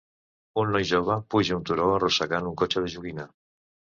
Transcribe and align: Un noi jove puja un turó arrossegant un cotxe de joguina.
Un 0.61 0.71
noi 0.75 0.87
jove 0.91 1.17
puja 1.35 1.59
un 1.59 1.67
turó 1.69 1.91
arrossegant 1.97 2.49
un 2.53 2.57
cotxe 2.63 2.83
de 2.87 2.89
joguina. 2.97 3.29